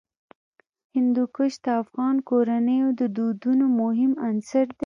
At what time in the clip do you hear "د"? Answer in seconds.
1.65-1.67, 2.99-3.01